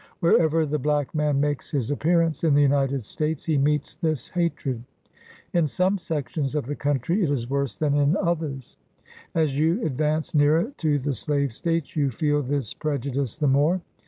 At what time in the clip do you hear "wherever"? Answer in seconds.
0.19-0.65